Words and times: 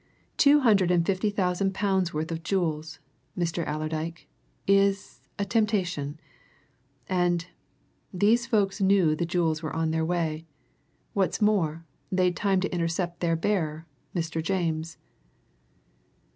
Two 0.35 0.61
hundred 0.61 0.89
and 0.89 1.05
fifty 1.05 1.29
thousand 1.29 1.75
pounds' 1.75 2.11
worth 2.11 2.31
of 2.31 2.41
jewels, 2.41 2.97
Mr. 3.37 3.63
Allerdyke, 3.67 4.27
is 4.65 5.27
a 5.37 5.45
temptation! 5.45 6.19
And 7.07 7.45
these 8.11 8.47
folks 8.47 8.81
knew 8.81 9.15
the 9.15 9.27
jewels 9.27 9.61
were 9.61 9.75
on 9.75 9.91
the 9.91 10.03
way. 10.03 10.47
What's 11.13 11.39
more, 11.39 11.85
they'd 12.11 12.35
time 12.35 12.61
to 12.61 12.73
intercept 12.73 13.19
their 13.19 13.35
bearer 13.35 13.85
Mr. 14.15 14.41
James." 14.41 14.97